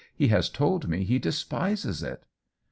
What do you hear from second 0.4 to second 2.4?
told me he despises it."